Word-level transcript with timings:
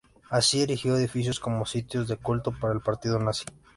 Así, 0.31 0.63
erigió 0.63 0.97
edificios 0.97 1.39
como 1.39 1.63
sitios 1.67 2.07
de 2.07 2.17
culto 2.17 2.51
para 2.59 2.73
el 2.73 2.81
partido 2.81 3.19
nazi. 3.19 3.45